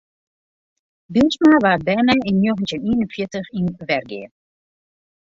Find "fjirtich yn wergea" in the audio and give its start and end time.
3.13-4.27